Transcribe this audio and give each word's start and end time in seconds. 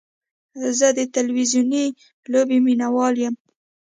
زه 0.79 0.87
د 0.97 0.99
تلویزیوني 1.15 1.85
لوبې 2.31 2.57
مینهوال 2.65 3.15
یم. 3.23 3.35